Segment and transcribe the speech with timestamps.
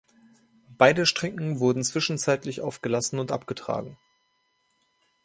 [0.79, 3.97] Beide Strecken wurden zwischenzeitlich aufgelassen und abgetragen.